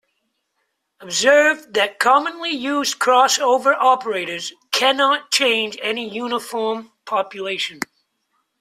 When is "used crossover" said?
2.49-3.75